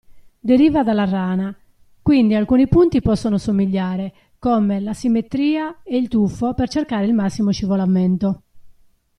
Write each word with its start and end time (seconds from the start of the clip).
Deriva 0.39 0.81
dalla 0.81 1.05
rana, 1.05 1.55
quindi 2.01 2.33
alcuni 2.33 2.67
punti 2.67 3.01
possono 3.01 3.37
somigliare, 3.37 4.31
come 4.39 4.79
la 4.79 4.95
simmetria 4.95 5.83
e 5.83 5.95
il 5.97 6.07
tuffo 6.07 6.55
per 6.55 6.69
cercare 6.69 7.05
il 7.05 7.13
massimo 7.13 7.51
scivolamento. 7.51 8.41